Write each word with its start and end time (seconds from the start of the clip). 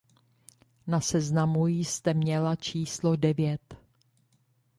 Na 0.87 1.01
seznamu 1.01 1.67
jste 1.67 2.13
měla 2.13 2.55
číslo 2.55 3.15
devět. 3.15 3.75